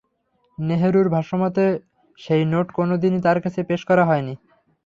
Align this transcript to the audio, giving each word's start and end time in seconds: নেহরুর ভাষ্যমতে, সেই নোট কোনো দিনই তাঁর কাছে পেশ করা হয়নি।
নেহরুর 0.57 1.07
ভাষ্যমতে, 1.09 1.65
সেই 2.19 2.43
নোট 2.51 2.67
কোনো 2.71 2.93
দিনই 3.03 3.21
তাঁর 3.25 3.37
কাছে 3.43 3.59
পেশ 3.69 3.81
করা 3.89 4.03
হয়নি। 4.05 4.33